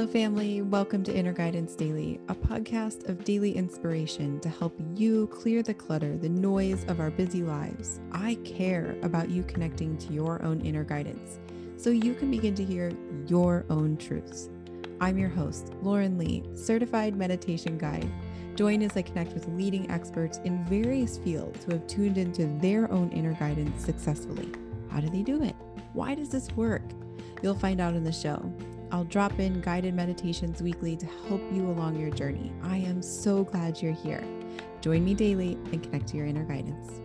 [0.00, 0.62] Hello, family.
[0.62, 5.74] Welcome to Inner Guidance Daily, a podcast of daily inspiration to help you clear the
[5.74, 8.00] clutter, the noise of our busy lives.
[8.10, 11.38] I care about you connecting to your own inner guidance
[11.76, 12.92] so you can begin to hear
[13.26, 14.48] your own truths.
[15.02, 18.10] I'm your host, Lauren Lee, certified meditation guide.
[18.54, 22.90] Join as I connect with leading experts in various fields who have tuned into their
[22.90, 24.50] own inner guidance successfully.
[24.90, 25.56] How do they do it?
[25.92, 26.84] Why does this work?
[27.42, 28.50] You'll find out in the show.
[28.92, 32.52] I'll drop in guided meditations weekly to help you along your journey.
[32.62, 34.24] I am so glad you're here.
[34.80, 37.00] Join me daily and connect to your inner guidance.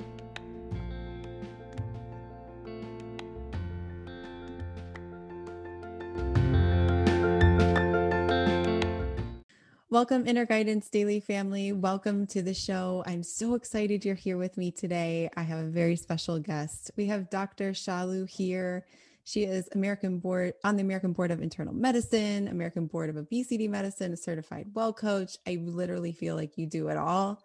[9.91, 11.71] Welcome, Inner Guidance Daily family.
[11.71, 13.03] Welcome to the show.
[13.05, 15.29] I'm so excited you're here with me today.
[15.37, 16.91] I have a very special guest.
[16.97, 17.71] We have Dr.
[17.71, 18.85] Shalu here.
[19.27, 23.67] She is American board on the American Board of Internal Medicine, American Board of Obesity
[23.67, 25.37] Medicine, a certified well coach.
[25.47, 27.41] I literally feel like you do it all.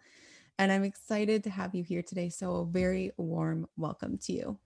[0.59, 2.29] And I'm excited to have you here today.
[2.29, 4.59] So a very warm welcome to you.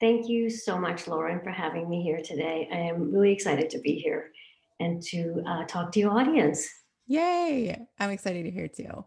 [0.00, 2.68] Thank you so much, Lauren, for having me here today.
[2.70, 4.32] I am really excited to be here
[4.80, 6.68] and to uh, talk to your audience.
[7.06, 7.86] Yay!
[7.98, 9.06] I'm excited to hear too.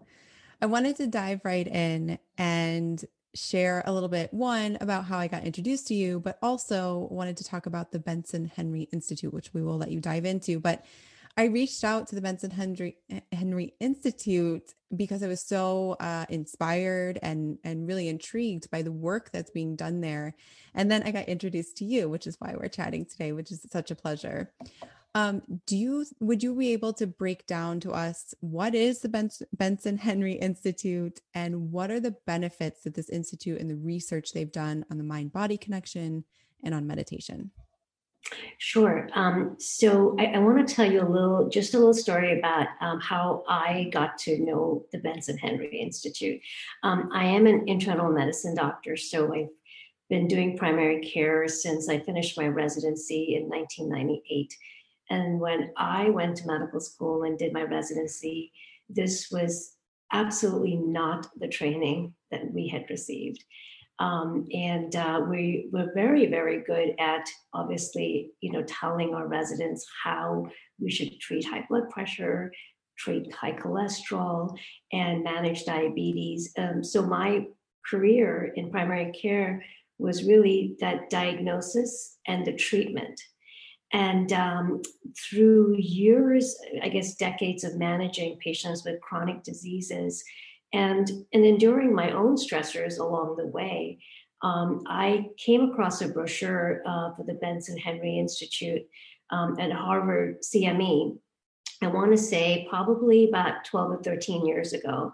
[0.60, 3.06] I wanted to dive right in and
[3.36, 7.38] share a little bit one about how I got introduced to you, but also wanted
[7.38, 10.60] to talk about the Benson Henry Institute, which we will let you dive into.
[10.60, 10.86] But
[11.38, 12.98] I reached out to the Benson Henry
[13.32, 19.32] Henry Institute because I was so uh, inspired and and really intrigued by the work
[19.32, 20.36] that's being done there.
[20.74, 23.66] And then I got introduced to you, which is why we're chatting today, which is
[23.70, 24.54] such a pleasure.
[25.16, 29.32] Um, do you would you be able to break down to us what is the
[29.54, 34.52] Benson Henry Institute and what are the benefits that this institute and the research they've
[34.52, 36.26] done on the mind body connection
[36.64, 37.52] and on meditation?
[38.58, 39.08] Sure.
[39.14, 42.68] Um, so I, I want to tell you a little, just a little story about
[42.82, 46.42] um, how I got to know the Benson Henry Institute.
[46.84, 49.50] Um, I am an internal medicine doctor, so I've
[50.10, 54.56] been doing primary care since I finished my residency in 1998.
[55.10, 58.52] And when I went to medical school and did my residency,
[58.90, 59.76] this was
[60.12, 63.44] absolutely not the training that we had received.
[64.00, 69.86] Um, and uh, we were very, very good at obviously, you know, telling our residents
[70.04, 70.48] how
[70.80, 72.52] we should treat high blood pressure,
[72.98, 74.58] treat high cholesterol,
[74.92, 76.52] and manage diabetes.
[76.58, 77.48] Um, so my
[77.90, 79.64] career in primary care
[79.98, 83.20] was really that diagnosis and the treatment
[83.94, 84.82] and um,
[85.18, 90.24] through years, I guess decades of managing patients with chronic diseases
[90.74, 94.00] and, and enduring my own stressors along the way,
[94.42, 98.86] um, I came across a brochure uh, for the Benson Henry Institute
[99.30, 101.18] um, at Harvard CME.
[101.82, 105.14] I want to say probably about 12 or 13 years ago.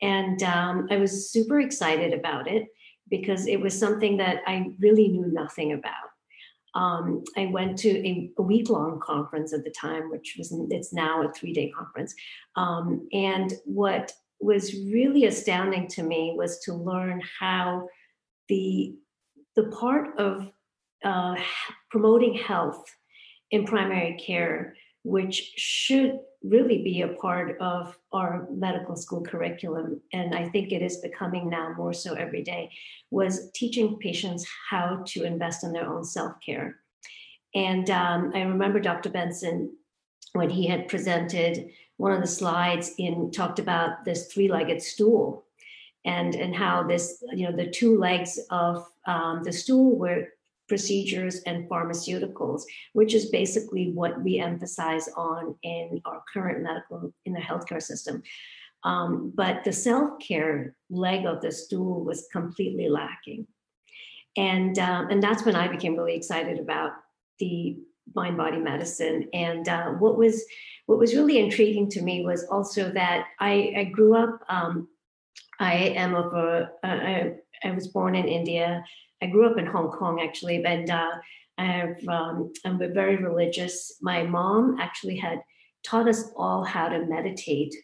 [0.00, 2.66] And um, I was super excited about it
[3.10, 6.13] because it was something that I really knew nothing about
[6.74, 10.92] um, I went to a, a week long conference at the time, which was it's
[10.92, 12.14] now a three day conference.
[12.56, 17.88] Um, and what was really astounding to me was to learn how
[18.48, 18.94] the
[19.56, 20.50] the part of
[21.04, 21.36] uh,
[21.90, 22.84] promoting health
[23.50, 24.74] in primary care,
[25.04, 30.82] which should really be a part of our medical school curriculum, and I think it
[30.82, 32.70] is becoming now more so every day,
[33.10, 36.76] was teaching patients how to invest in their own self care.
[37.54, 39.10] And um, I remember Dr.
[39.10, 39.72] Benson,
[40.32, 45.46] when he had presented one of the slides in talked about this three-legged stool
[46.04, 50.28] and and how this you know the two legs of um, the stool were
[50.68, 57.32] procedures and pharmaceuticals, which is basically what we emphasize on in our current medical in
[57.32, 58.22] the healthcare system.
[58.84, 63.46] Um, but the self care leg of the stool was completely lacking.
[64.36, 66.92] And, um, and that's when I became really excited about
[67.38, 67.78] the
[68.14, 69.28] mind body medicine.
[69.32, 70.44] And uh, what was
[70.86, 74.40] what was really intriguing to me was also that I, I grew up.
[74.48, 74.88] Um,
[75.58, 76.70] I am of a.
[76.82, 77.34] I,
[77.64, 78.84] I was born in India.
[79.22, 81.10] I grew up in Hong Kong actually, and uh,
[81.58, 83.96] I have, um, I'm very religious.
[84.02, 85.40] My mom actually had
[85.84, 87.74] taught us all how to meditate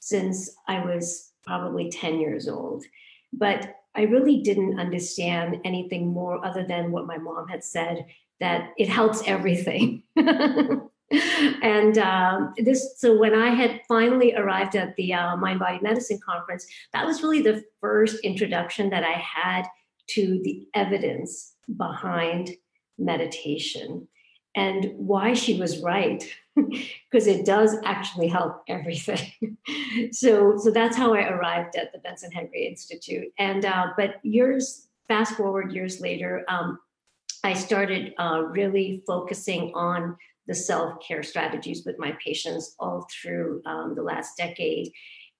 [0.00, 2.84] since I was probably 10 years old.
[3.32, 8.06] But I really didn't understand anything more other than what my mom had said
[8.40, 10.02] that it helps everything.
[11.62, 16.18] and um, this, so when I had finally arrived at the uh, Mind Body Medicine
[16.24, 19.66] conference, that was really the first introduction that I had
[20.10, 22.50] to the evidence behind
[22.98, 24.08] meditation.
[24.56, 26.24] and why she was right
[26.56, 29.58] because it does actually help everything
[30.12, 34.88] so so that's how i arrived at the benson henry institute and uh, but years
[35.08, 36.78] fast forward years later um,
[37.44, 40.16] i started uh, really focusing on
[40.46, 44.92] the self-care strategies with my patients all through um, the last decade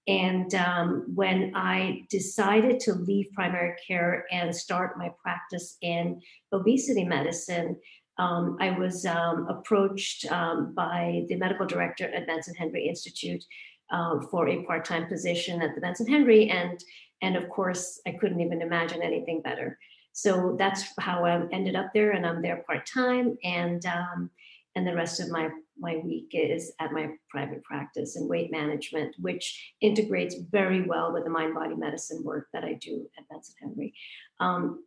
[0.09, 6.21] and um, when I decided to leave primary care and start my practice in
[6.53, 7.77] obesity medicine,
[8.19, 13.45] um, I was um, approached um, by the medical director at Benson Henry Institute
[13.91, 16.83] uh, for a part-time position at the Benson Henry, and
[17.23, 19.79] and of course I couldn't even imagine anything better.
[20.13, 24.31] So that's how I ended up there, and I'm there part-time, and um,
[24.77, 29.15] and the rest of my my week is at my private practice in weight management,
[29.19, 33.93] which integrates very well with the mind-body medicine work that I do at Benson Henry.
[34.41, 34.85] Um,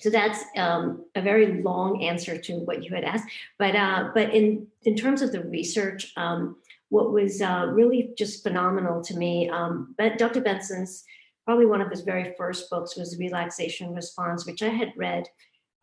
[0.00, 3.28] so that's um, a very long answer to what you had asked.
[3.58, 6.56] But uh, but in in terms of the research, um,
[6.88, 10.40] what was uh, really just phenomenal to me, um, but Dr.
[10.40, 11.04] Benson's
[11.44, 15.28] probably one of his very first books was Relaxation Response, which I had read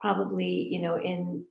[0.02, 1.46] probably you know in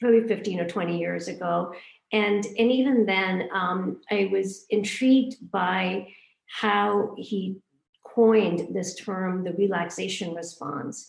[0.00, 1.72] probably 15 or 20 years ago.
[2.12, 6.08] And, and even then, um, I was intrigued by
[6.48, 7.58] how he
[8.04, 11.06] coined this term, the relaxation response.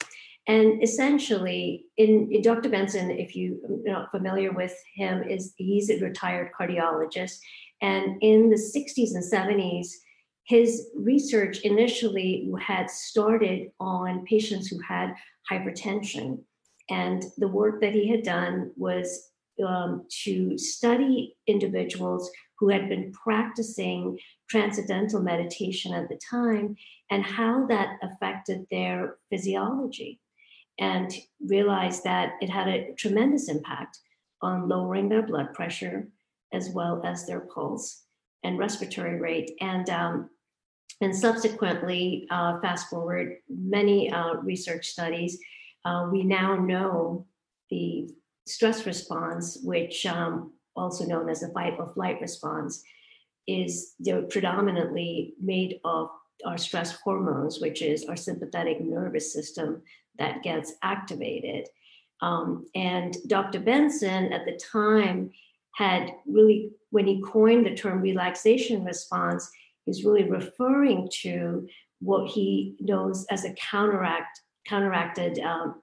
[0.48, 2.70] And essentially, in, in Dr.
[2.70, 7.38] Benson, if you are not familiar with him, is he's a retired cardiologist.
[7.82, 9.88] And in the 60s and 70s,
[10.44, 15.14] his research initially had started on patients who had
[15.50, 16.40] hypertension.
[16.92, 19.32] And the work that he had done was
[19.66, 22.30] um, to study individuals
[22.60, 26.76] who had been practicing transcendental meditation at the time
[27.10, 30.20] and how that affected their physiology
[30.80, 33.98] and realized that it had a tremendous impact
[34.42, 36.10] on lowering their blood pressure
[36.54, 38.04] as well as their pulse
[38.44, 39.52] and respiratory rate.
[39.62, 40.30] And um,
[41.00, 45.40] and subsequently, uh, fast forward many uh, research studies,
[45.86, 47.26] uh, we now know
[47.70, 48.10] the
[48.46, 52.84] stress response, which um, also known as the fight or flight response,
[53.48, 53.96] is
[54.30, 56.10] predominantly made of
[56.46, 59.82] our stress hormones, which is our sympathetic nervous system
[60.18, 61.68] that gets activated.
[62.22, 63.60] Um, and Dr.
[63.60, 65.32] Benson at the time
[65.76, 69.50] had really, when he coined the term relaxation response,
[69.86, 71.68] he's really referring to
[72.00, 75.82] what he knows as a counteract, counteracted, um,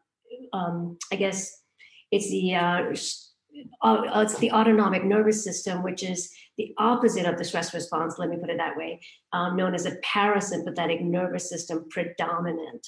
[0.52, 1.62] um, I guess
[2.10, 2.94] it's the uh,
[3.82, 8.18] uh, it's the autonomic nervous system, which is the opposite of the stress response.
[8.18, 9.00] Let me put it that way,
[9.32, 12.86] um, known as a parasympathetic nervous system predominant.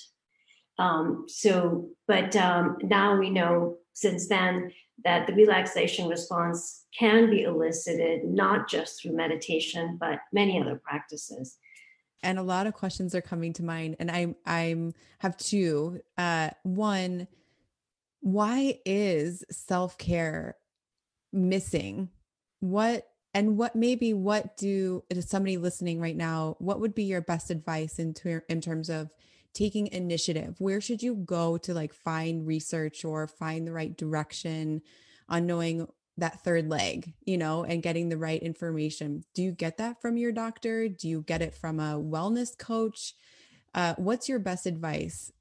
[0.79, 4.73] Um, so, but um, now we know since then
[5.05, 11.59] that the relaxation response can be elicited not just through meditation, but many other practices.
[12.23, 16.01] And a lot of questions are coming to mind, and i'm I'm have two.
[16.19, 17.29] Uh, one,
[18.21, 20.57] why is self care
[21.33, 22.11] missing?
[22.61, 26.57] What and what maybe what do to somebody listening right now?
[26.59, 29.11] What would be your best advice in ter- in terms of
[29.53, 34.81] taking initiative where should you go to like find research or find the right direction
[35.29, 35.89] on knowing
[36.21, 39.25] that third leg you know and getting the right information.
[39.35, 40.89] Do you get that from your doctor?
[40.89, 43.15] Do you get it from a wellness coach?
[43.75, 45.33] Uh, what's your best advice?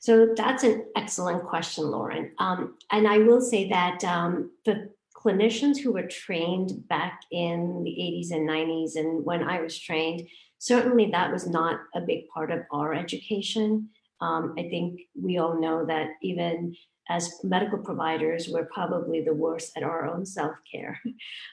[0.00, 2.32] So that's an excellent question lauren.
[2.38, 7.90] Um, and i will say that um, the clinicians who were trained back in the
[7.90, 12.50] 80s and 90s and when i was trained certainly that was not a big part
[12.50, 13.88] of our education.
[14.20, 16.74] Um, I think we all know that even
[17.08, 21.00] as medical providers, we're probably the worst at our own self care.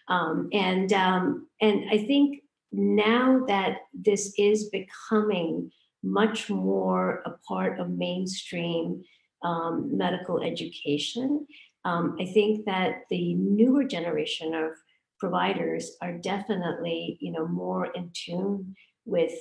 [0.07, 5.71] Um, and um, and I think now that this is becoming
[6.03, 9.03] much more a part of mainstream
[9.43, 11.47] um, medical education,
[11.85, 14.71] um, I think that the newer generation of
[15.19, 19.33] providers are definitely you know more in tune with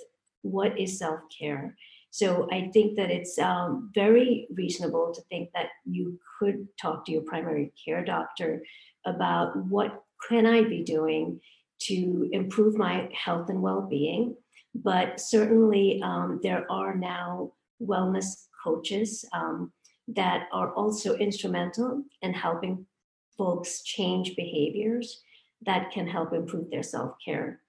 [0.43, 1.77] what is self care.
[2.15, 7.11] So I think that it's um, very reasonable to think that you could talk to
[7.11, 8.63] your primary care doctor
[9.05, 11.41] about what can I be doing
[11.89, 14.37] to improve my health and well-being.
[14.77, 17.51] But certainly, um, there are now
[17.83, 19.73] wellness coaches um,
[20.07, 22.87] that are also instrumental in helping
[23.37, 25.21] folks change behaviors
[25.67, 27.61] that can help improve their self-care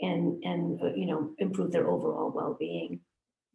[0.00, 3.00] and and uh, you know improve their overall well-being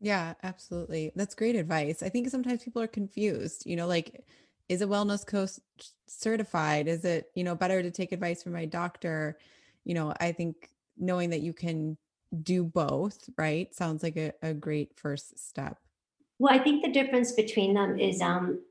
[0.03, 4.23] yeah absolutely that's great advice i think sometimes people are confused you know like
[4.69, 5.59] is a wellness coach
[6.07, 6.87] certified?
[6.87, 9.37] Is it, you know, better to take advice from my doctor?
[9.83, 11.97] You know, I think knowing that you can
[12.41, 13.73] do both, right?
[13.75, 15.77] Sounds like a, a great first step.
[16.39, 18.61] Well, I think the difference between them is um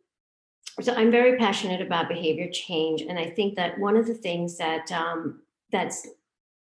[0.80, 3.02] so I'm very passionate about behavior change.
[3.02, 6.08] And I think that one of the things that um, that's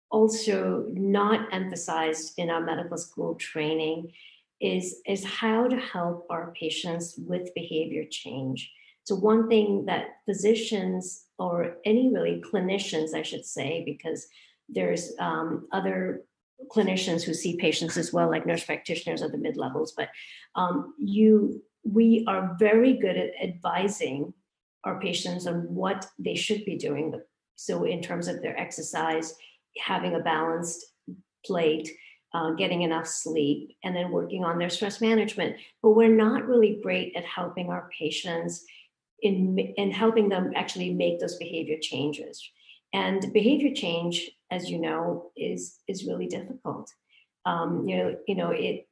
[0.10, 4.12] also not emphasized in our medical school training
[4.62, 8.72] is, is how to help our patients with behavior change.
[9.04, 14.28] So one thing that physicians or any really clinicians, I should say, because
[14.70, 16.24] there's um, other
[16.70, 20.10] clinicians who see patients as well, like nurse practitioners at the mid levels, but
[20.56, 24.34] um, you we are very good at advising
[24.84, 27.20] our patients on what they should be doing.
[27.56, 29.36] So, in terms of their exercise,
[29.78, 30.86] having a balanced
[31.46, 31.90] plate,
[32.34, 35.58] uh, getting enough sleep, and then working on their stress management.
[35.82, 38.64] But we're not really great at helping our patients
[39.22, 42.42] in, in helping them actually make those behavior changes.
[42.94, 46.92] And behavior change, as you know, is is really difficult.
[47.46, 48.88] Um, you know, you know it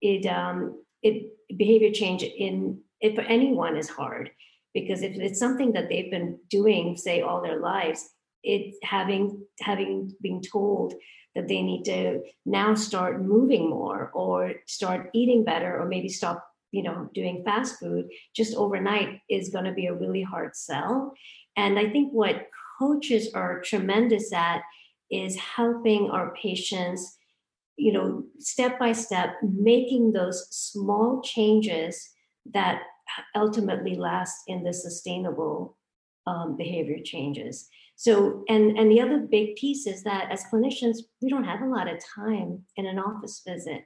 [0.00, 4.30] it um, it behavior change in it for anyone is hard
[4.72, 8.08] because if it's something that they've been doing say all their lives
[8.46, 10.94] it having having been told
[11.34, 16.46] that they need to now start moving more or start eating better or maybe stop
[16.70, 21.12] you know doing fast food just overnight is going to be a really hard sell
[21.56, 22.46] and i think what
[22.78, 24.62] coaches are tremendous at
[25.10, 27.16] is helping our patients
[27.76, 32.10] you know, step by step, making those small changes
[32.52, 32.82] that
[33.34, 35.76] ultimately last in the sustainable
[36.26, 37.68] um, behavior changes.
[37.96, 41.68] So, and and the other big piece is that as clinicians, we don't have a
[41.68, 43.84] lot of time in an office visit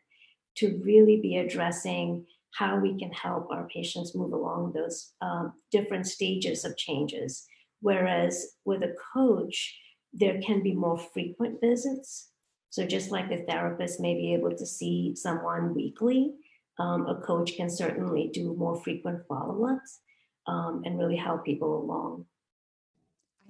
[0.56, 6.06] to really be addressing how we can help our patients move along those um, different
[6.06, 7.46] stages of changes.
[7.80, 9.78] Whereas with a coach,
[10.12, 12.30] there can be more frequent visits
[12.70, 16.32] so just like a therapist may be able to see someone weekly,
[16.78, 20.00] um, a coach can certainly do more frequent follow-ups
[20.46, 22.26] um, and really help people along.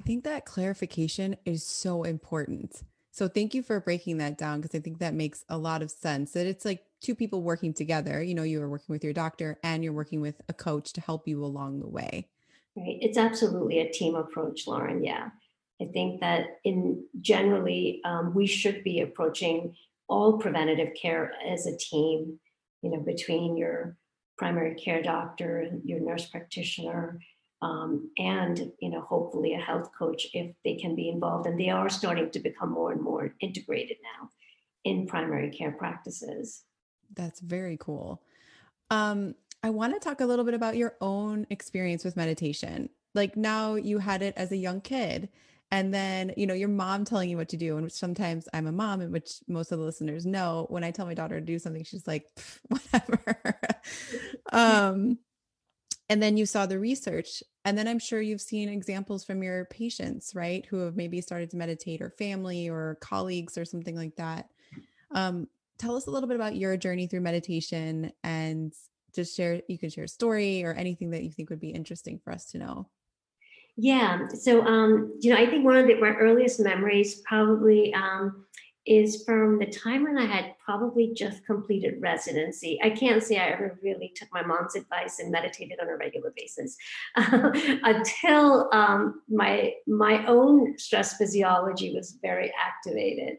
[0.01, 2.85] I think that clarification is so important.
[3.11, 5.91] So thank you for breaking that down because I think that makes a lot of
[5.91, 8.23] sense that it's like two people working together.
[8.23, 11.03] You know, you are working with your doctor and you're working with a coach to
[11.03, 12.29] help you along the way.
[12.75, 12.97] Right.
[13.03, 15.05] It's absolutely a team approach, Lauren.
[15.05, 15.29] Yeah.
[15.83, 19.75] I think that in generally um, we should be approaching
[20.09, 22.41] all preventative care as a team,
[22.81, 23.99] you know, between your
[24.39, 27.21] primary care doctor, and your nurse practitioner,
[27.63, 31.47] um, and you know, hopefully a health coach if they can be involved.
[31.47, 34.31] And they are starting to become more and more integrated now
[34.85, 36.65] in primary care practices.
[37.15, 38.23] That's very cool.
[38.91, 42.89] Um, I want to talk a little bit about your own experience with meditation.
[43.15, 45.29] Like now you had it as a young kid
[45.71, 48.73] and then you know your mom telling you what to do and sometimes i'm a
[48.73, 51.59] mom and which most of the listeners know when i tell my daughter to do
[51.59, 52.27] something she's like
[52.69, 53.61] whatever
[54.53, 55.19] um
[56.11, 59.65] and then you saw the research and then i'm sure you've seen examples from your
[59.67, 64.15] patients right who have maybe started to meditate or family or colleagues or something like
[64.17, 64.51] that
[65.13, 65.49] um
[65.79, 68.75] tell us a little bit about your journey through meditation and
[69.15, 72.21] just share you can share a story or anything that you think would be interesting
[72.23, 72.87] for us to know
[73.77, 74.29] yeah.
[74.29, 78.45] So, um, you know, I think one of the, my earliest memories probably um,
[78.87, 82.79] is from the time when I had probably just completed residency.
[82.83, 86.33] I can't say I ever really took my mom's advice and meditated on a regular
[86.35, 86.77] basis
[87.17, 93.37] until um, my my own stress physiology was very activated,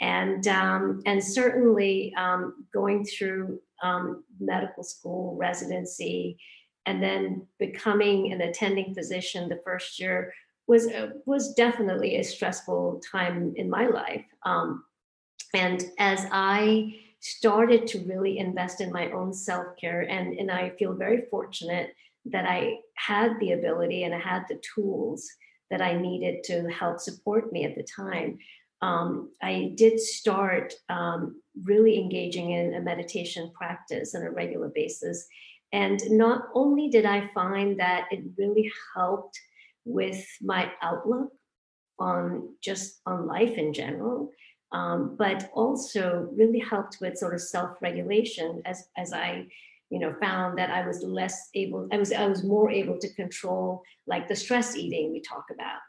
[0.00, 6.38] and um, and certainly um, going through um, medical school residency
[6.86, 10.32] and then becoming an attending physician the first year
[10.68, 10.86] was
[11.24, 14.24] was definitely a stressful time in my life.
[14.44, 14.84] Um,
[15.54, 20.70] and as I started to really invest in my own self care, and and I
[20.78, 21.94] feel very fortunate
[22.26, 25.26] that I had the ability and I had the tools
[25.70, 28.38] that I needed to help support me at the time.
[28.82, 35.26] Um, I did start um, really engaging in a meditation practice on a regular basis.
[35.72, 39.38] And not only did I find that it really helped
[39.88, 41.30] with my outlook
[41.98, 44.30] on just on life in general,
[44.72, 49.46] um, but also really helped with sort of self-regulation as as I
[49.90, 53.14] you know found that I was less able I was I was more able to
[53.14, 55.80] control like the stress eating we talk about.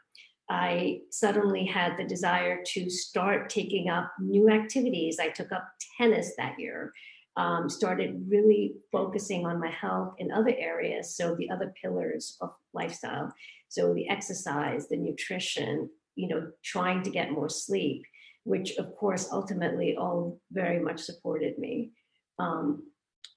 [0.48, 5.18] I suddenly had the desire to start taking up new activities.
[5.20, 5.64] I took up
[5.96, 6.92] tennis that year
[7.40, 11.16] um, started really focusing on my health in other areas.
[11.16, 13.32] So the other pillars of lifestyle,
[13.68, 18.02] so the exercise, the nutrition, you know, trying to get more sleep,
[18.44, 21.92] which of course ultimately all very much supported me.
[22.38, 22.82] Um,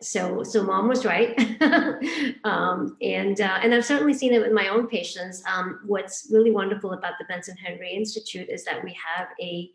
[0.01, 1.39] so so mom was right
[2.43, 6.51] um, and uh, and i've certainly seen it with my own patients um, what's really
[6.51, 9.69] wonderful about the benson henry institute is that we have a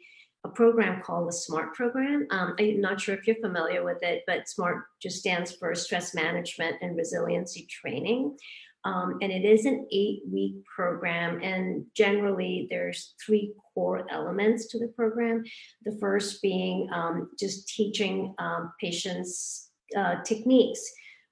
[0.45, 2.27] a program called the SMART program.
[2.31, 6.15] Um, I'm not sure if you're familiar with it, but SMART just stands for Stress
[6.15, 8.37] Management and Resiliency Training.
[8.85, 11.43] Um, and it is an eight week program.
[11.43, 15.45] And generally, there's three core elements to the program.
[15.85, 20.81] The first being um, just teaching um, patients uh, techniques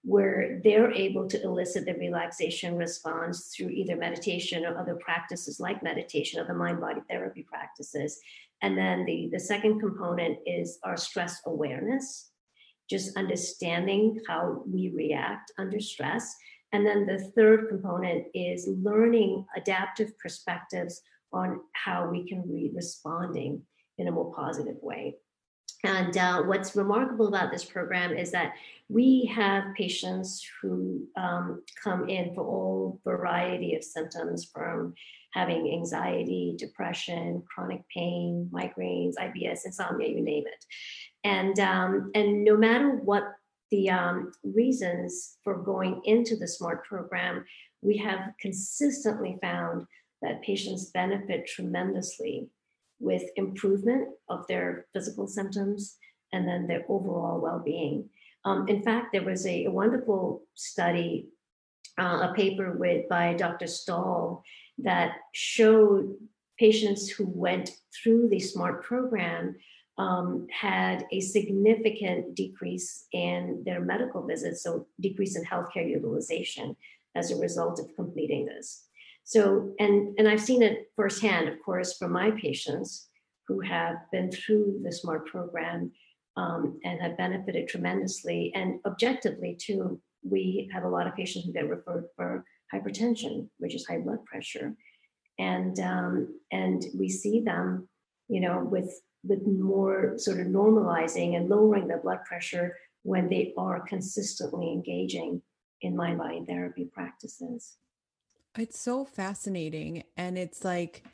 [0.03, 5.83] where they're able to elicit the relaxation response through either meditation or other practices like
[5.83, 8.21] meditation, other mind body therapy practices.
[8.63, 12.31] And then the, the second component is our stress awareness,
[12.89, 16.35] just understanding how we react under stress.
[16.73, 21.01] And then the third component is learning adaptive perspectives
[21.33, 23.63] on how we can be responding
[23.99, 25.17] in a more positive way.
[25.85, 28.55] And uh, what's remarkable about this program is that
[28.89, 34.95] we have patients who um, come in for all variety of symptoms from
[35.37, 40.65] having anxiety, depression, chronic pain, migraines, IBS, insomnia, you name it.
[41.25, 43.25] And, um, and no matter what
[43.71, 47.45] the um, reasons for going into the SMART program,
[47.83, 49.87] we have consistently found
[50.23, 52.49] that patients benefit tremendously
[52.99, 55.97] with improvement of their physical symptoms
[56.33, 58.09] and then their overall well-being.
[58.47, 61.29] Um, in fact, there was a, a wonderful study,
[61.99, 63.67] uh, a paper with by Dr.
[63.67, 64.43] Stahl
[64.79, 66.15] that showed
[66.59, 69.57] patients who went through the SMART program
[69.99, 76.77] um, had a significant decrease in their medical visits, so decrease in healthcare utilization
[77.15, 78.85] as a result of completing this.
[79.25, 83.09] So, and, and I've seen it firsthand, of course, from my patients
[83.49, 85.91] who have been through the SMART program
[86.37, 88.53] um, and have benefited tremendously.
[88.55, 93.75] And objectively, too, we have a lot of patients who get referred for hypertension, which
[93.75, 94.75] is high blood pressure,
[95.39, 97.89] and um, and we see them,
[98.29, 103.53] you know, with with more sort of normalizing and lowering their blood pressure when they
[103.57, 105.43] are consistently engaging
[105.83, 107.77] in mind body therapy practices.
[108.59, 110.05] It's so fascinating.
[110.17, 111.05] And it's like,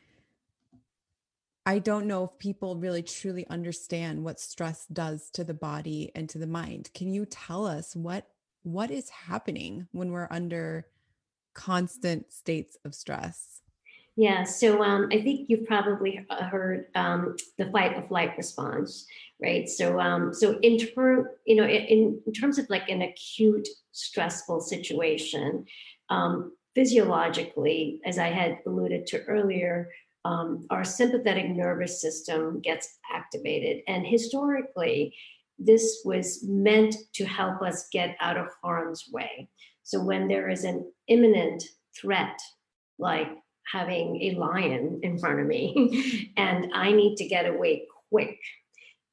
[1.67, 6.29] I don't know if people really truly understand what stress does to the body and
[6.31, 6.91] to the mind.
[6.95, 8.29] Can you tell us what
[8.65, 10.87] what is happening when we're under
[11.55, 13.61] constant states of stress?
[14.17, 19.07] Yeah, so um, I think you've probably heard um, the fight or flight response,
[19.43, 19.67] right?
[19.67, 24.61] So, um, so in ter- you know, in, in terms of like an acute stressful
[24.61, 25.65] situation,
[26.11, 29.89] um, physiologically, as I had alluded to earlier,
[30.27, 33.83] um, our sympathetic nervous system gets activated.
[33.89, 35.15] And historically,
[35.59, 39.49] this was meant to help us get out of harm's way.
[39.83, 41.65] So when there is an imminent
[42.01, 42.39] threat,
[42.99, 43.29] like
[43.71, 48.39] having a lion in front of me, and I need to get away quick,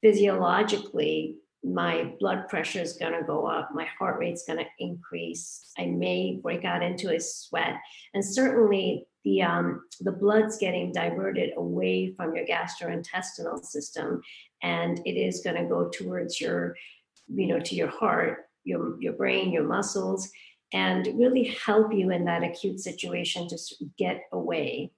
[0.02, 5.72] physiologically, my blood pressure is going to go up, my heart rate's going to increase,
[5.78, 7.74] I may break out into a sweat,
[8.14, 14.22] and certainly the um, the blood's getting diverted away from your gastrointestinal system,
[14.62, 16.74] and it is going to go towards your,
[17.28, 20.30] you know, to your heart, your your brain, your muscles,
[20.72, 24.92] and really help you in that acute situation just get away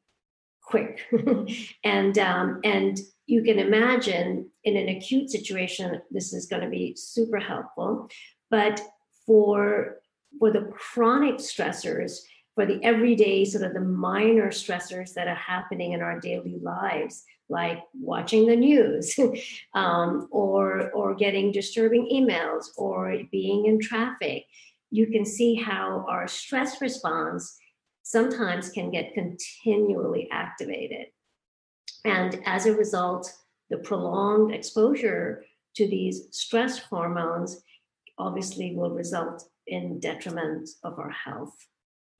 [0.63, 1.01] quick,
[1.85, 6.95] and um, and you can imagine in an acute situation, this is going to be
[6.97, 8.09] super helpful.
[8.51, 8.81] But
[9.27, 9.99] for
[10.39, 12.21] for the chronic stressors,
[12.55, 17.25] for the everyday sort of the minor stressors that are happening in our daily lives,
[17.49, 19.15] like watching the news,
[19.75, 24.47] um, or or getting disturbing emails, or being in traffic,
[24.93, 27.59] you can see how our stress response
[28.03, 31.07] sometimes can get continually activated.
[32.05, 33.33] And as a result,
[33.71, 35.45] the prolonged exposure
[35.77, 37.63] to these stress hormones
[38.19, 41.57] obviously will result in detriment of our health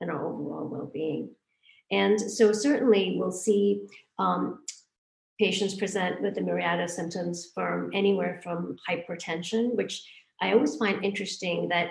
[0.01, 1.29] and our overall well-being.
[1.91, 3.83] And so certainly we'll see
[4.19, 4.61] um,
[5.39, 10.03] patients present with a myriad of symptoms from anywhere from hypertension, which
[10.41, 11.89] I always find interesting that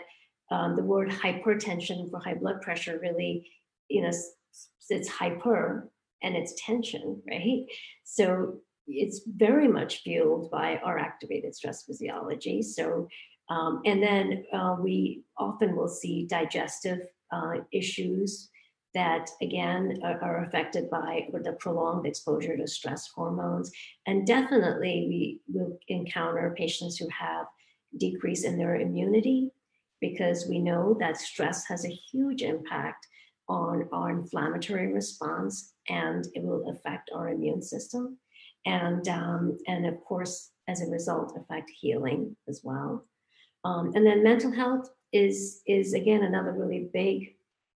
[0.51, 3.49] um, the word hypertension for high blood pressure really,
[3.87, 4.11] you know,
[4.89, 5.89] it's hyper
[6.21, 7.65] and it's tension, right?
[8.03, 12.61] So it's very much fueled by our activated stress physiology.
[12.61, 13.07] So
[13.51, 16.99] Um, and then uh, we often will see digestive
[17.35, 18.49] uh, issues
[18.93, 23.71] that again are, are, affected by the prolonged exposure to stress hormones.
[24.07, 27.45] And definitely we will encounter patients who have
[27.97, 29.51] decrease in their immunity
[30.01, 33.07] because we know that stress has a huge impact
[33.47, 38.17] on our inflammatory response and it will affect our immune system.
[38.65, 43.05] And um, and of course as a result affect healing as well.
[43.63, 47.35] Um, and then mental health is is again another really big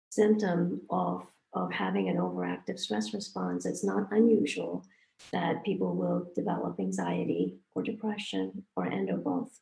[0.10, 3.66] symptom of of having an overactive stress response.
[3.66, 4.86] It's not unusual
[5.32, 9.60] that people will develop anxiety or depression or end or both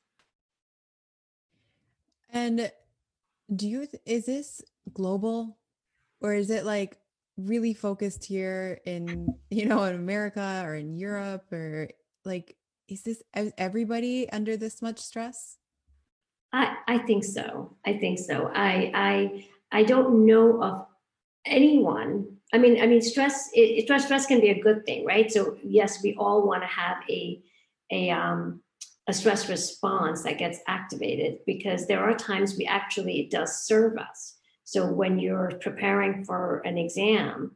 [2.32, 2.72] and
[3.54, 4.62] do you is this
[4.94, 5.58] global?
[6.22, 6.98] Or is it like
[7.38, 11.89] really focused here in you know in america or in europe or
[12.26, 12.56] like
[12.88, 13.24] is this
[13.58, 15.58] everybody under this much stress?
[16.52, 17.78] I i think so.
[17.86, 18.52] I think so.
[18.54, 20.86] I i i don't know of
[21.46, 22.38] anyone.
[22.54, 25.32] I mean i mean stress it, stress stress can be a good thing right?
[25.32, 27.41] So yes we all want to have a
[27.91, 28.62] a um
[29.12, 33.97] a stress response that gets activated because there are times we actually it does serve
[33.97, 34.38] us
[34.71, 37.52] so when you're preparing for an exam,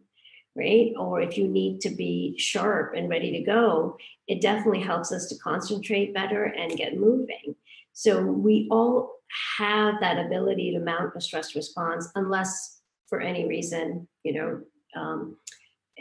[0.54, 3.96] right, or if you need to be sharp and ready to go,
[4.28, 7.56] it definitely helps us to concentrate better and get moving.
[7.94, 9.14] So we all
[9.58, 14.62] have that ability to mount a stress response, unless for any reason, you know,
[15.02, 15.38] um,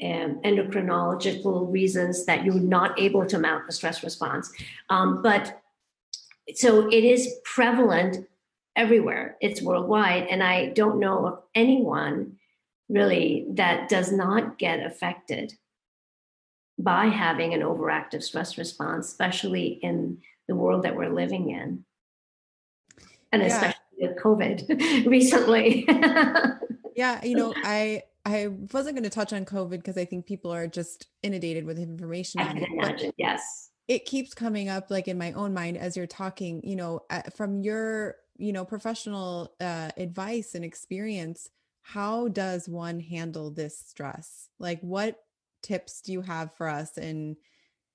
[0.00, 4.52] and endocrinological reasons that you're not able to mount the stress response.
[4.90, 5.60] Um, but
[6.54, 8.26] so it is prevalent
[8.76, 9.36] everywhere.
[9.40, 10.26] It's worldwide.
[10.26, 12.36] And I don't know of anyone
[12.88, 15.54] really that does not get affected
[16.78, 21.84] by having an overactive stress response, especially in the world that we're living in.
[23.32, 23.48] And yeah.
[23.48, 25.86] especially with COVID recently.
[26.96, 30.52] yeah, you know, I I wasn't going to touch on COVID because I think people
[30.52, 32.40] are just inundated with information.
[32.40, 33.70] I can imagine, yes.
[33.86, 37.00] It keeps coming up like in my own mind as you're talking, you know,
[37.36, 41.50] from your you know professional uh, advice and experience
[41.82, 45.24] how does one handle this stress like what
[45.62, 47.36] tips do you have for us in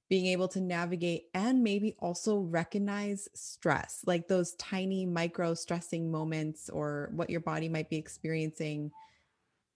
[0.09, 6.69] being able to navigate and maybe also recognize stress like those tiny micro stressing moments
[6.69, 8.91] or what your body might be experiencing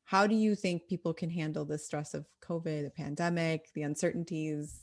[0.05, 4.81] how do you think people can handle the stress of covid the pandemic the uncertainties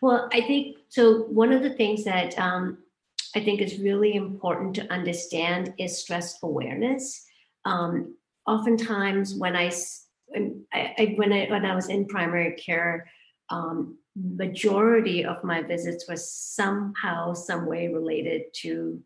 [0.00, 2.78] well i think so one of the things that um,
[3.34, 7.24] I think is really important to understand is stress awareness.
[7.64, 8.16] Um,
[8.46, 9.70] oftentimes, when I,
[10.72, 13.10] I, when I when I was in primary care,
[13.50, 19.00] um, majority of my visits was somehow, some way related to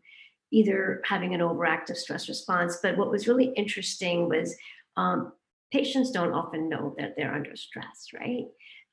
[0.55, 2.79] either having an overactive stress response.
[2.81, 4.55] But what was really interesting was
[4.95, 5.33] um,
[5.71, 8.45] patients don't often know that they're under stress, right?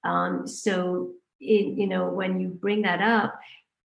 [0.05, 3.38] Um, so, it, you know, when you bring that up,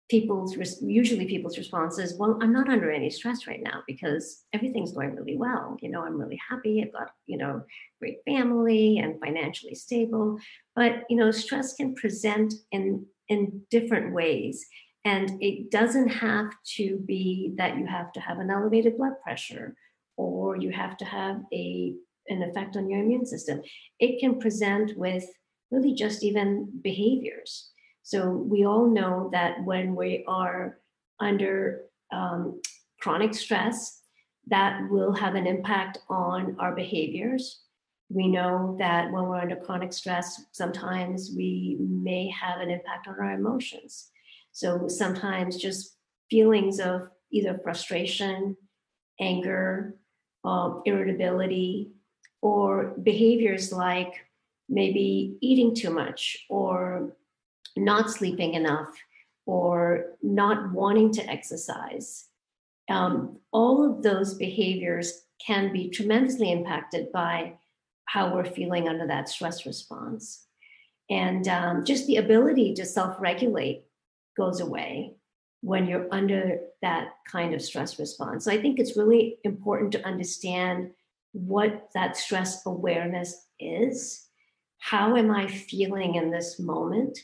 [0.09, 4.91] people's usually people's response is, well i'm not under any stress right now because everything's
[4.91, 7.63] going really well you know i'm really happy i've got you know
[7.99, 10.37] great family and financially stable
[10.75, 14.67] but you know stress can present in in different ways
[15.05, 19.75] and it doesn't have to be that you have to have an elevated blood pressure
[20.17, 21.93] or you have to have a
[22.27, 23.61] an effect on your immune system
[23.99, 25.25] it can present with
[25.71, 27.71] really just even behaviors
[28.05, 30.77] so we all know that when we are
[31.19, 32.61] under um,
[33.01, 34.01] chronic stress,
[34.47, 37.63] that will have an impact on our behaviors.
[38.09, 43.15] We know that when we're under chronic stress, sometimes we may have an impact on
[43.19, 44.11] our emotions.
[44.55, 45.97] So sometimes just
[46.29, 48.55] feelings of either frustration,
[49.19, 49.95] anger,
[50.45, 51.91] uh, irritability,
[52.41, 54.13] or behaviors like
[54.69, 57.17] maybe eating too much or
[57.75, 58.87] not sleeping enough
[59.45, 62.27] or not wanting to exercise.
[62.89, 67.55] Um, all of those behaviors can be tremendously impacted by
[68.05, 70.45] how we're feeling under that stress response.
[71.09, 73.83] And um, just the ability to self regulate
[74.37, 75.15] goes away
[75.61, 78.45] when you're under that kind of stress response.
[78.45, 80.91] So I think it's really important to understand
[81.31, 84.27] what that stress awareness is.
[84.79, 87.17] How am I feeling in this moment?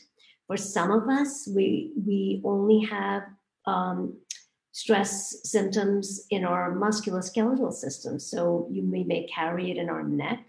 [0.48, 3.22] For some of us, we we only have
[3.66, 4.18] um,
[4.72, 8.18] stress symptoms in our musculoskeletal system.
[8.18, 10.44] So you may, may carry it in our neck,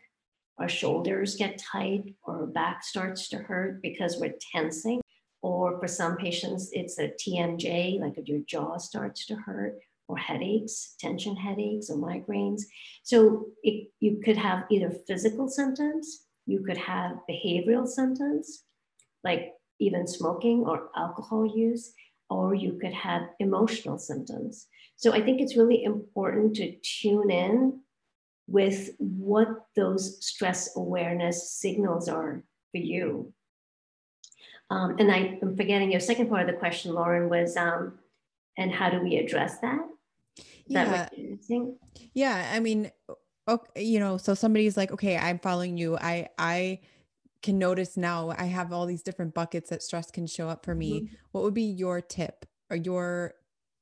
[0.58, 5.03] our shoulders get tight, or our back starts to hurt because we're tensing.
[5.44, 9.78] Or for some patients, it's a TMJ, like if your jaw starts to hurt,
[10.08, 12.62] or headaches, tension headaches, or migraines.
[13.04, 18.64] So it, you could have either physical symptoms, you could have behavioral symptoms,
[19.24, 21.94] like even smoking or alcohol use,
[22.30, 24.68] or you could have emotional symptoms.
[24.96, 27.82] So I think it's really important to tune in
[28.48, 33.34] with what those stress awareness signals are for you.
[34.74, 38.00] Um, and I, am forgetting your second part of the question, Lauren, was um,
[38.58, 39.80] and how do we address that?
[40.38, 40.86] Is yeah.
[40.86, 41.14] That
[42.16, 42.52] yeah.
[42.52, 42.90] I mean,
[43.48, 45.96] okay, you know, so somebody's like, okay, I'm following you.
[45.98, 46.80] I, I,
[47.44, 50.74] can notice now I have all these different buckets that stress can show up for
[50.74, 51.02] me.
[51.02, 51.16] Mm-hmm.
[51.34, 53.34] What would be your tip or your,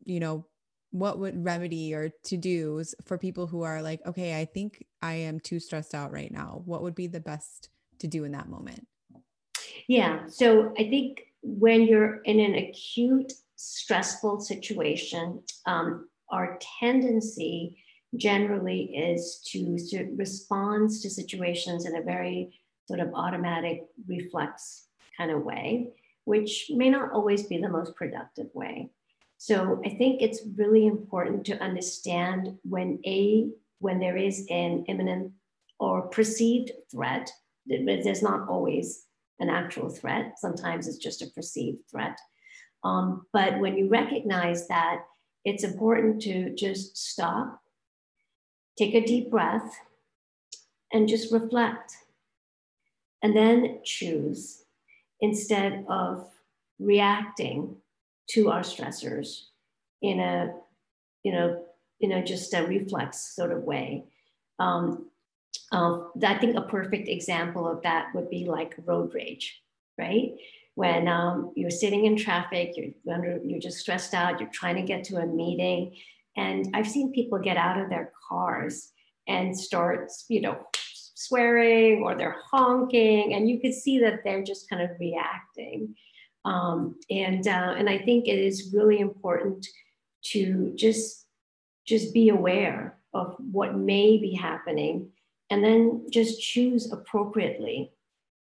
[0.03, 0.47] you know,
[0.89, 5.13] what would remedy or to do's for people who are like, okay, I think I
[5.13, 6.63] am too stressed out right now?
[6.65, 8.87] What would be the best to do in that moment?
[9.87, 10.27] Yeah.
[10.27, 17.77] So I think when you're in an acute, stressful situation, um, our tendency
[18.15, 25.43] generally is to, respond to situations in a very sort of automatic reflex kind of
[25.43, 25.87] way,
[26.25, 28.89] which may not always be the most productive way.
[29.37, 35.31] So I think it's really important to understand when a when there is an imminent
[35.79, 37.31] or perceived threat.
[37.65, 39.07] There's not always
[39.41, 40.39] an actual threat.
[40.39, 42.17] Sometimes it's just a perceived threat.
[42.83, 45.01] Um, but when you recognize that,
[45.43, 47.59] it's important to just stop,
[48.77, 49.75] take a deep breath,
[50.93, 51.93] and just reflect.
[53.23, 54.63] And then choose
[55.19, 56.27] instead of
[56.79, 57.77] reacting
[58.29, 59.45] to our stressors
[60.01, 60.53] in a,
[61.23, 61.63] you know,
[61.99, 64.05] in a just a reflex sort of way.
[64.59, 65.10] Um,
[65.71, 69.61] uh, I think a perfect example of that would be like road rage,
[69.97, 70.31] right?
[70.75, 74.81] When um, you're sitting in traffic, you're under, you're just stressed out, you're trying to
[74.81, 75.95] get to a meeting,
[76.37, 78.91] and I've seen people get out of their cars
[79.27, 80.57] and start, you know,
[81.21, 85.95] swearing or they're honking, and you could see that they're just kind of reacting.
[86.45, 89.67] Um, and uh, and I think it is really important
[90.31, 91.27] to just
[91.85, 95.09] just be aware of what may be happening,
[95.51, 97.91] and then just choose appropriately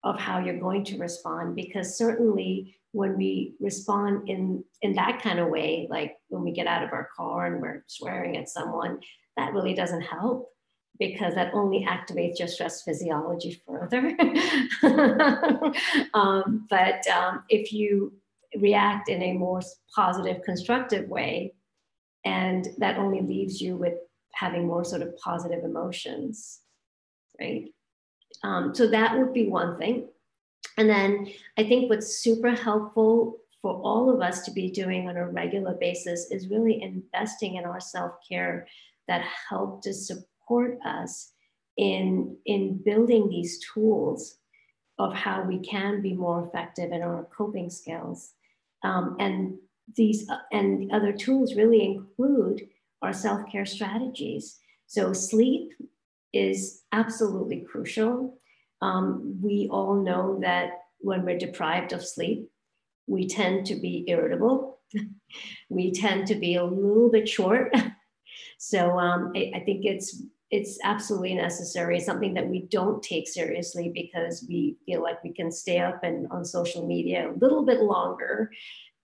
[0.03, 1.55] of how you're going to respond.
[1.55, 6.67] Because certainly when we respond in in that kind of way, like when we get
[6.67, 8.99] out of our car and we're swearing at someone,
[9.37, 10.49] that really doesn't help
[10.99, 14.17] because that only activates your stress physiology further.
[16.15, 18.13] um, but um, if you
[18.59, 19.61] react in a more
[19.93, 21.53] positive, constructive way,
[22.25, 23.93] and that only leaves you with
[24.33, 26.61] having more sort of positive emotions,
[27.39, 27.73] right?
[28.43, 30.07] Um, so that would be one thing.
[30.77, 35.17] And then I think what's super helpful for all of us to be doing on
[35.17, 38.67] a regular basis is really investing in our self care
[39.07, 41.31] that help to support us
[41.77, 44.35] in, in building these tools
[44.99, 48.33] of how we can be more effective in our coping skills.
[48.83, 49.57] Um, and
[49.95, 52.67] these uh, and other tools really include
[53.01, 54.59] our self-care strategies.
[54.87, 55.73] So sleep
[56.33, 58.37] is absolutely crucial.
[58.81, 62.49] Um, we all know that when we're deprived of sleep,
[63.07, 64.79] we tend to be irritable.
[65.69, 67.73] we tend to be a little bit short.
[68.57, 73.91] so um, I, I, think it's it's absolutely necessary, something that we don't take seriously
[73.93, 77.81] because we feel like we can stay up and on social media a little bit
[77.81, 78.51] longer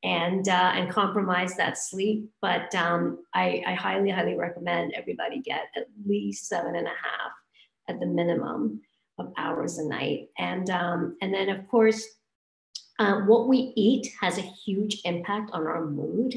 [0.04, 2.30] and uh, and compromise that sleep.
[2.42, 7.32] But um, I, I highly, highly recommend everybody get at least seven and a half
[7.90, 8.82] at the minimum
[9.18, 10.30] of hours a night.
[10.38, 12.06] And um, and then of course,
[13.00, 16.36] uh, what we eat has a huge impact on our mood.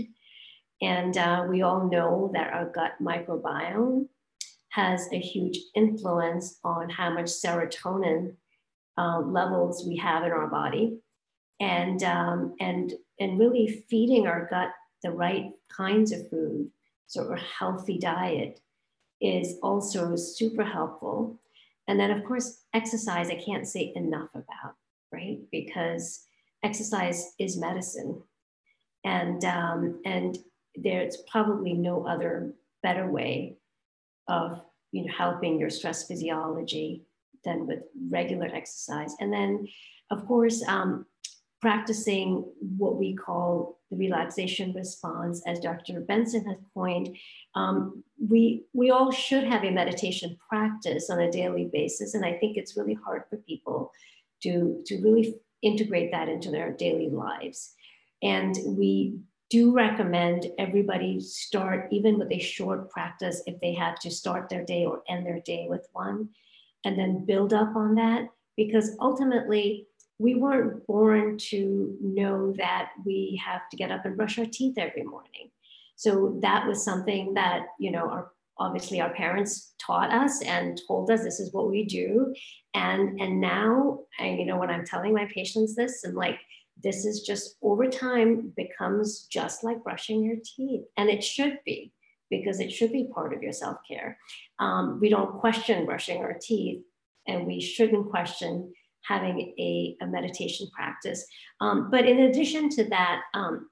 [0.82, 4.08] And uh, we all know that our gut microbiome
[4.68, 8.34] has a huge influence on how much serotonin
[8.98, 10.98] uh, levels we have in our body
[11.60, 14.70] and um, and and really feeding our gut
[15.02, 16.68] the right kinds of food
[17.06, 18.60] so a healthy diet
[19.20, 21.38] is also super helpful.
[21.88, 24.74] And then of course exercise i can't say enough about
[25.12, 25.38] right?
[25.50, 26.24] Because
[26.62, 28.22] exercise is medicine.
[29.04, 30.38] And um, and
[30.74, 32.52] there's probably no other
[32.82, 33.56] better way
[34.28, 34.60] of
[34.92, 37.04] you know, helping your stress physiology
[37.44, 39.14] than with regular exercise.
[39.20, 39.68] And then,
[40.10, 41.06] of course, um,
[41.60, 42.44] practicing
[42.76, 46.00] what we call the relaxation response, as Dr.
[46.00, 47.16] Benson has coined.
[47.54, 52.14] Um, we, we all should have a meditation practice on a daily basis.
[52.14, 53.92] And I think it's really hard for people
[54.42, 57.74] to, to really integrate that into their daily lives.
[58.22, 59.18] And we
[59.50, 64.64] do recommend everybody start even with a short practice if they have to start their
[64.64, 66.28] day or end their day with one
[66.84, 69.86] and then build up on that because ultimately
[70.18, 74.78] we weren't born to know that we have to get up and brush our teeth
[74.78, 75.50] every morning.
[75.96, 81.10] So that was something that you know our obviously our parents taught us and told
[81.10, 82.34] us this is what we do.
[82.74, 86.38] And and now and you know when i'm telling my patients this i'm like
[86.82, 90.82] this is just over time becomes just like brushing your teeth.
[90.96, 91.92] And it should be
[92.30, 94.18] because it should be part of your self-care.
[94.58, 96.82] Um, we don't question brushing our teeth
[97.26, 98.72] and we shouldn't question
[99.06, 101.26] having a, a meditation practice
[101.60, 103.68] um, but in addition to that um,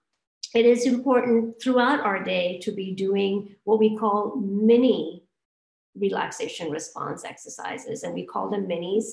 [0.54, 5.22] it is important throughout our day to be doing what we call mini
[5.96, 9.06] relaxation response exercises and we call them minis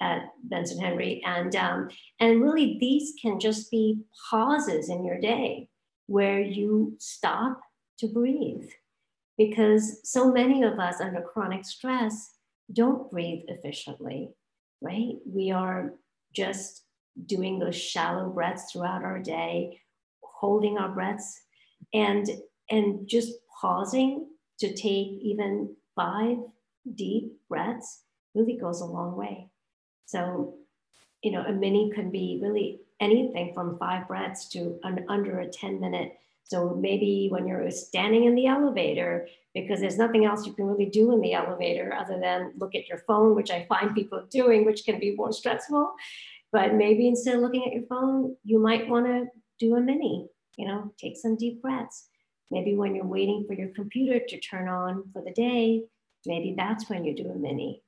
[0.00, 1.22] at Benson Henry.
[1.24, 1.88] And, um,
[2.20, 4.00] and really, these can just be
[4.30, 5.68] pauses in your day
[6.06, 7.60] where you stop
[7.98, 8.68] to breathe.
[9.38, 12.34] Because so many of us under chronic stress
[12.72, 14.30] don't breathe efficiently,
[14.84, 15.14] right?
[15.26, 15.94] We are
[16.34, 16.82] just
[17.26, 19.80] doing those shallow breaths throughout our day,
[20.20, 21.40] holding our breaths,
[21.92, 22.28] and,
[22.70, 26.36] and just pausing to take even five
[26.94, 28.02] deep breaths
[28.34, 29.48] really goes a long way.
[30.06, 30.56] So,
[31.22, 35.48] you know, a mini can be really anything from five breaths to an, under a
[35.48, 36.12] 10 minute.
[36.44, 40.86] So maybe when you're standing in the elevator, because there's nothing else you can really
[40.86, 44.64] do in the elevator other than look at your phone, which I find people doing,
[44.64, 45.94] which can be more stressful.
[46.52, 49.26] But maybe instead of looking at your phone, you might want to
[49.58, 52.08] do a mini, you know, take some deep breaths.
[52.50, 55.84] Maybe when you're waiting for your computer to turn on for the day,
[56.26, 57.82] maybe that's when you do a mini.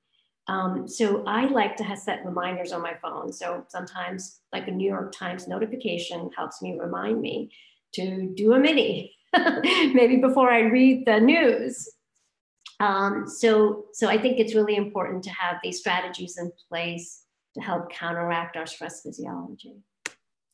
[0.48, 3.32] Um, so I like to have set reminders on my phone.
[3.32, 7.50] So sometimes, like a New York Times notification helps me remind me
[7.94, 11.88] to do a mini, maybe before I read the news.
[12.80, 17.60] Um, so, so I think it's really important to have these strategies in place to
[17.60, 19.76] help counteract our stress physiology.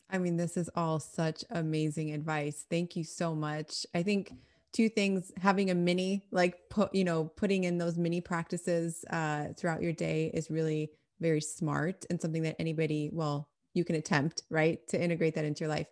[0.09, 2.65] I mean, this is all such amazing advice.
[2.71, 3.87] Thank you so much.
[3.95, 4.33] I think
[4.73, 9.49] two things having a mini like put you know putting in those mini practices uh,
[9.57, 10.91] throughout your day is really
[11.21, 15.61] very smart and something that anybody well you can attempt right to integrate that into
[15.61, 15.87] your life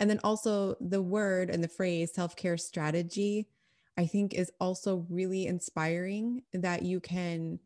[0.00, 3.46] and then also the word and the phrase self-care strategy
[3.96, 7.58] i think is also really inspiring that you can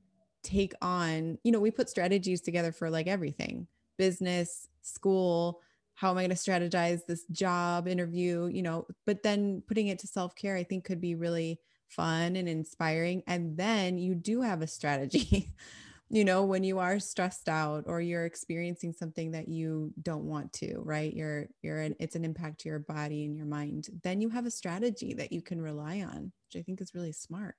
[0.42, 5.60] take on you know we put strategies together for like everything business school
[5.98, 9.98] how am I going to strategize this job interview, you know, but then putting it
[9.98, 13.24] to self care, I think could be really fun and inspiring.
[13.26, 15.48] And then you do have a strategy,
[16.10, 20.52] you know, when you are stressed out or you're experiencing something that you don't want
[20.54, 21.12] to, right?
[21.12, 23.88] You're, you're, an, it's an impact to your body and your mind.
[24.02, 27.12] Then you have a strategy that you can rely on, which I think is really
[27.12, 27.56] smart.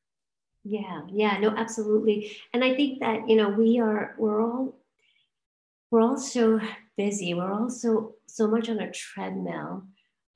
[0.63, 2.35] Yeah, yeah, no, absolutely.
[2.53, 4.79] And I think that, you know, we are, we're all
[5.91, 6.59] we're all so
[6.97, 7.33] busy.
[7.33, 9.85] We're all so so much on a treadmill.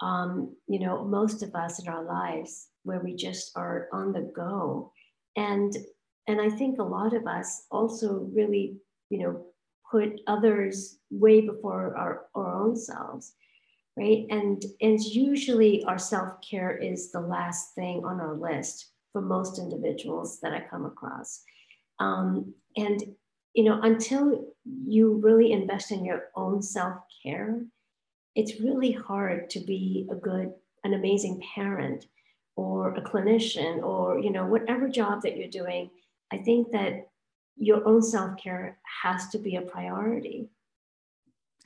[0.01, 4.21] Um, you know, most of us in our lives where we just are on the
[4.21, 4.91] go,
[5.35, 5.75] and
[6.27, 8.77] and I think a lot of us also really,
[9.09, 9.45] you know,
[9.89, 13.33] put others way before our, our own selves,
[13.97, 14.25] right?
[14.29, 19.59] And and usually our self care is the last thing on our list for most
[19.59, 21.43] individuals that I come across.
[21.99, 23.03] Um, and
[23.53, 24.45] you know, until
[24.85, 27.61] you really invest in your own self care,
[28.35, 32.07] it's really hard to be a good, an amazing parent
[32.55, 35.89] or a clinician or, you know, whatever job that you're doing.
[36.33, 37.09] I think that
[37.55, 40.49] your own self care has to be a priority.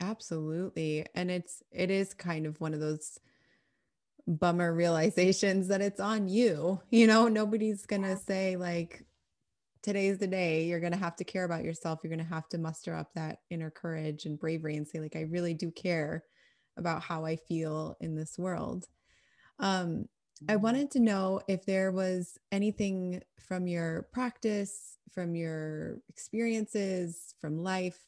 [0.00, 1.06] Absolutely.
[1.14, 3.18] And it's, it is kind of one of those
[4.26, 6.82] bummer realizations that it's on you.
[6.90, 9.04] You know, nobody's going to say, like,
[9.82, 12.48] today's the day you're going to have to care about yourself you're going to have
[12.48, 16.24] to muster up that inner courage and bravery and say like i really do care
[16.76, 18.86] about how i feel in this world
[19.60, 20.04] um,
[20.48, 27.62] i wanted to know if there was anything from your practice from your experiences from
[27.62, 27.98] life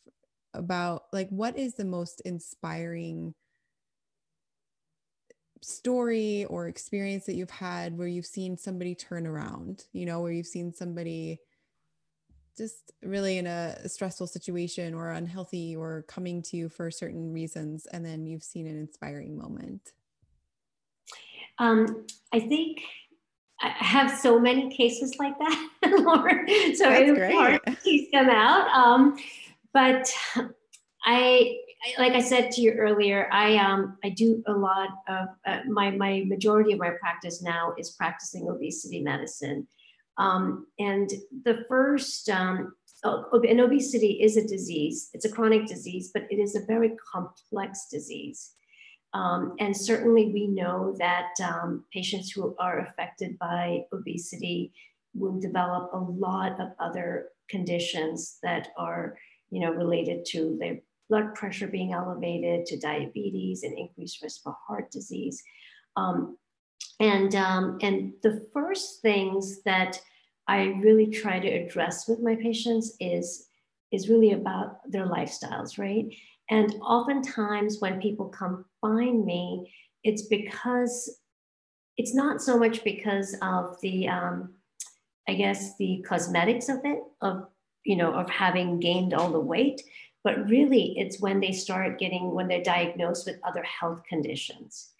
[0.55, 3.35] about like what is the most inspiring
[5.63, 10.33] story or experience that you've had where you've seen somebody turn around you know where
[10.33, 11.39] you've seen somebody
[12.57, 17.87] just really in a stressful situation or unhealthy or coming to you for certain reasons
[17.87, 19.93] and then you've seen an inspiring moment
[21.61, 22.81] um, i think
[23.61, 25.69] i have so many cases like that
[26.01, 29.17] lauren so That's it's hard to tease them out um,
[29.73, 30.13] but
[31.05, 31.57] i
[31.99, 35.91] like I said to you earlier, I um I do a lot of uh, my
[35.91, 39.67] my majority of my practice now is practicing obesity medicine,
[40.19, 41.11] um, and
[41.45, 45.09] the first um, and obesity is a disease.
[45.15, 48.53] It's a chronic disease, but it is a very complex disease.
[49.13, 54.73] Um, and certainly, we know that um, patients who are affected by obesity
[55.15, 59.17] will develop a lot of other conditions that are,
[59.51, 64.57] you know, related to their blood pressure being elevated, to diabetes, and increased risk for
[64.67, 65.43] heart disease.
[65.97, 66.39] Um,
[67.01, 70.01] and um, and the first things that
[70.47, 73.49] I really try to address with my patients is
[73.91, 76.07] is really about their lifestyles, right?
[76.51, 79.73] And oftentimes when people come find me,
[80.03, 81.19] it's because
[81.97, 84.55] it's not so much because of the, um,
[85.29, 87.47] I guess, the cosmetics of it, of,
[87.85, 89.81] you know, of having gained all the weight,
[90.25, 94.91] but really it's when they start getting, when they're diagnosed with other health conditions,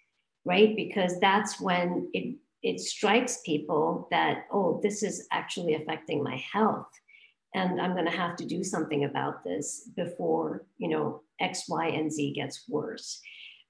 [0.45, 0.75] right?
[0.75, 6.87] Because that's when it, it strikes people that, oh, this is actually affecting my health
[7.53, 11.87] and I'm going to have to do something about this before you know X, Y,
[11.87, 13.21] and Z gets worse.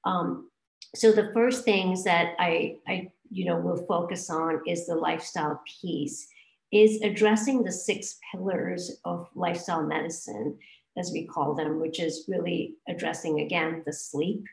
[0.05, 0.49] Um,
[0.95, 5.61] so the first things that I, I you know will focus on is the lifestyle
[5.81, 6.27] piece,
[6.71, 10.57] is addressing the six pillars of lifestyle medicine,
[10.97, 14.43] as we call them, which is really addressing again the sleep,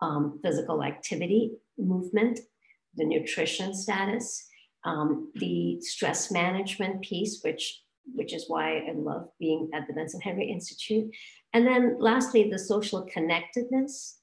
[0.00, 2.40] um, physical activity, movement,
[2.96, 4.46] the nutrition status,
[4.84, 7.82] um, the stress management piece, which
[8.14, 11.14] which is why I love being at the Benson Henry Institute.
[11.52, 14.18] And then lastly, the social connectedness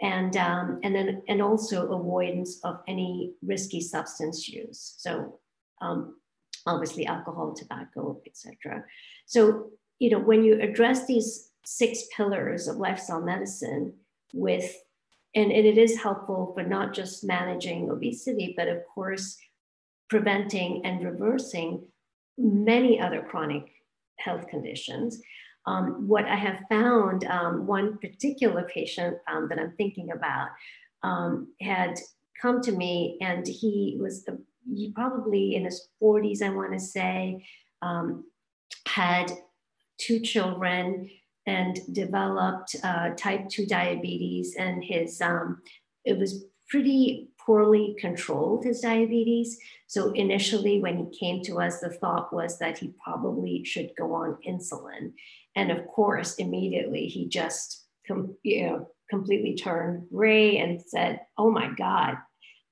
[0.00, 4.94] and, um, and then and also avoidance of any risky substance use.
[4.98, 5.38] So
[5.80, 6.16] um,
[6.66, 8.84] obviously alcohol, tobacco, etc.
[9.26, 13.94] So, you know, when you address these six pillars of lifestyle medicine
[14.32, 14.74] with
[15.34, 19.36] and, and it is helpful for not just managing obesity, but of course,
[20.08, 21.84] preventing and reversing
[22.38, 23.64] many other chronic
[24.18, 25.20] health conditions.
[25.66, 30.48] Um, what I have found, um, one particular patient um, that I'm thinking about
[31.02, 31.98] um, had
[32.40, 34.36] come to me and he was uh,
[34.74, 37.44] he probably in his 40s, I want to say,
[37.82, 38.24] um,
[38.86, 39.32] had
[39.98, 41.10] two children
[41.46, 45.62] and developed uh, type 2 diabetes and his um,
[46.04, 49.58] it was pretty poorly controlled his diabetes.
[49.86, 54.14] So initially, when he came to us, the thought was that he probably should go
[54.14, 55.12] on insulin.
[55.56, 61.50] And of course, immediately he just com- you know, completely turned gray and said, Oh
[61.50, 62.16] my God,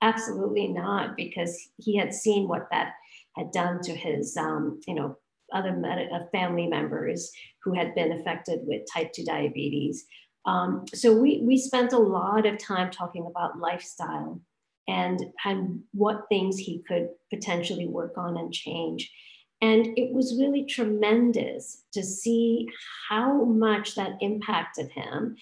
[0.02, 2.94] absolutely not, because he had seen what that
[3.36, 5.16] had done to his, um, you know,
[5.52, 7.30] other med- uh, family members
[7.62, 10.04] who had been affected with type 2 diabetes.
[10.44, 14.40] Um, so we, we spent a lot of time talking about lifestyle
[14.88, 19.12] and, and what things he could potentially work on and change.
[19.60, 22.68] And it was really tremendous to see
[23.08, 25.36] how much that impacted him.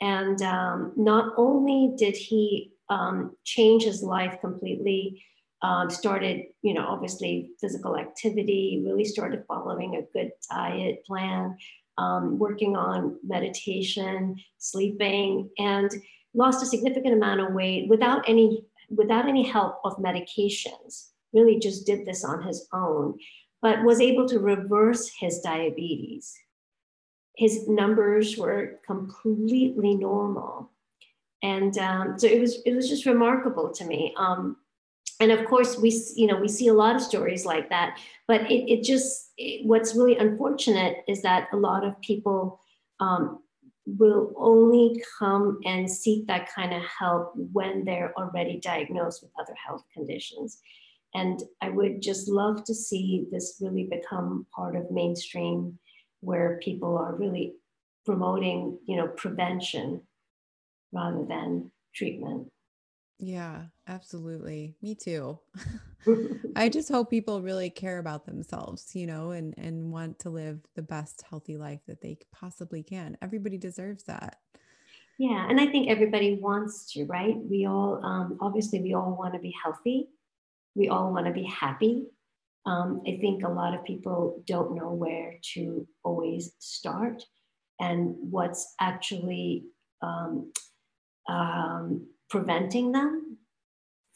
[0.00, 5.22] And um, not only did he um, change his life completely,
[5.62, 11.56] um, started, you know, obviously physical activity, really started following a good diet plan,
[11.98, 15.90] um, working on meditation, sleeping, and
[16.34, 21.08] lost a significant amount of weight without any without any help of medications.
[21.32, 23.18] Really, just did this on his own,
[23.60, 26.34] but was able to reverse his diabetes.
[27.36, 30.70] His numbers were completely normal,
[31.42, 34.14] and um, so it was it was just remarkable to me.
[34.16, 34.56] Um,
[35.20, 38.42] and of course we you know we see a lot of stories like that but
[38.50, 42.60] it, it just it, what's really unfortunate is that a lot of people
[43.00, 43.40] um,
[43.96, 49.54] will only come and seek that kind of help when they're already diagnosed with other
[49.66, 50.60] health conditions.
[51.14, 55.78] And i would just love to see this really become part of mainstream
[56.20, 57.54] where people are really
[58.04, 60.02] promoting you know prevention
[60.92, 62.48] rather than treatment
[63.18, 64.76] yeah, absolutely.
[64.82, 65.38] Me too.
[66.56, 70.60] I just hope people really care about themselves, you know, and and want to live
[70.74, 73.16] the best healthy life that they possibly can.
[73.22, 74.36] Everybody deserves that.
[75.18, 77.36] Yeah, and I think everybody wants to, right?
[77.36, 80.08] We all um, obviously we all want to be healthy.
[80.74, 82.06] We all want to be happy.
[82.66, 87.24] Um, I think a lot of people don't know where to always start
[87.80, 89.64] and what's actually
[90.02, 90.52] um,
[91.28, 93.38] um preventing them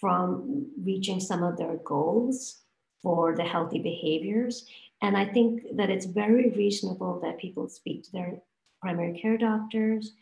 [0.01, 2.63] from reaching some of their goals
[3.03, 4.67] for the healthy behaviors.
[5.01, 8.43] And I think that it's very reasonable that people speak to their
[8.81, 10.13] primary care doctors,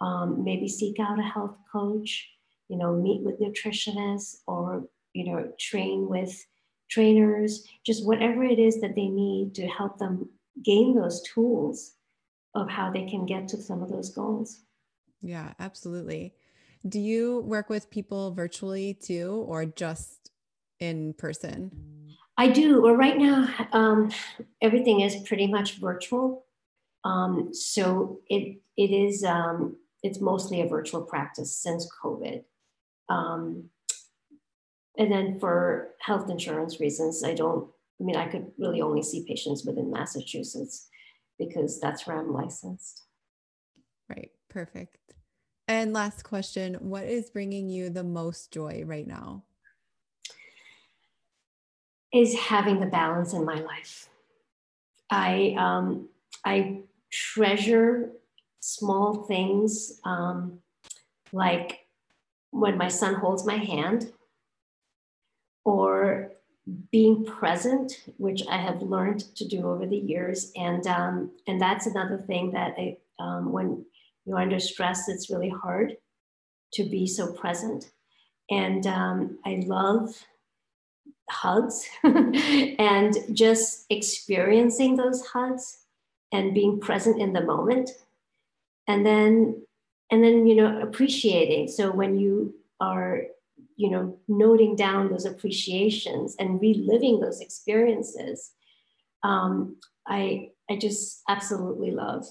[0.00, 2.28] um, maybe seek out a health coach,
[2.68, 6.44] you know, meet with nutritionists or, you know, train with
[6.90, 10.28] trainers, just whatever it is that they need to help them
[10.64, 11.92] gain those tools
[12.54, 14.62] of how they can get to some of those goals.
[15.20, 16.34] Yeah, absolutely.
[16.86, 20.30] Do you work with people virtually too, or just
[20.78, 21.70] in person?
[22.36, 22.82] I do.
[22.82, 24.10] Well, right now, um,
[24.60, 26.44] everything is pretty much virtual.
[27.04, 32.44] Um, so it it is um, it's mostly a virtual practice since COVID.
[33.08, 33.70] Um,
[34.98, 37.68] and then for health insurance reasons, I don't.
[38.00, 40.88] I mean, I could really only see patients within Massachusetts
[41.38, 43.04] because that's where I'm licensed.
[44.08, 44.30] Right.
[44.50, 45.15] Perfect.
[45.68, 49.44] And last question What is bringing you the most joy right now?
[52.12, 54.08] Is having the balance in my life.
[55.10, 56.08] I, um,
[56.44, 56.80] I
[57.12, 58.10] treasure
[58.60, 60.60] small things um,
[61.32, 61.86] like
[62.50, 64.12] when my son holds my hand
[65.64, 66.32] or
[66.90, 70.52] being present, which I have learned to do over the years.
[70.56, 73.84] And, um, and that's another thing that I, um, when
[74.26, 75.96] you're under stress, it's really hard
[76.74, 77.90] to be so present.
[78.50, 80.10] And um, I love
[81.30, 85.78] hugs and just experiencing those hugs
[86.32, 87.90] and being present in the moment
[88.86, 89.62] and then
[90.10, 93.22] and then you know appreciating so when you are
[93.76, 98.52] you know noting down those appreciations and reliving those experiences
[99.22, 102.26] um, i i just absolutely love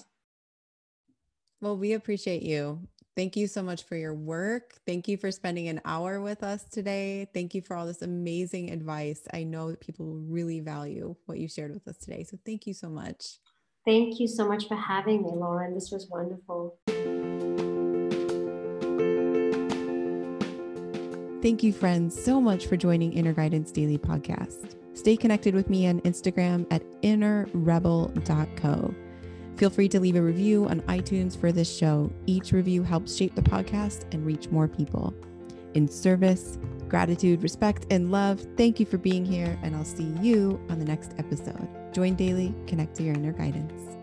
[1.60, 2.86] well we appreciate you
[3.16, 4.74] Thank you so much for your work.
[4.84, 7.26] Thank you for spending an hour with us today.
[7.32, 9.22] Thank you for all this amazing advice.
[9.32, 12.24] I know that people really value what you shared with us today.
[12.24, 13.38] So thank you so much.
[13.86, 15.72] Thank you so much for having me, Lauren.
[15.72, 16.76] This was wonderful.
[21.40, 24.76] Thank you, friends, so much for joining Inner Guidance Daily Podcast.
[24.92, 28.94] Stay connected with me on Instagram at innerrebel.co.
[29.56, 32.12] Feel free to leave a review on iTunes for this show.
[32.26, 35.14] Each review helps shape the podcast and reach more people.
[35.72, 40.60] In service, gratitude, respect, and love, thank you for being here, and I'll see you
[40.68, 41.68] on the next episode.
[41.92, 43.95] Join daily, connect to your inner guidance.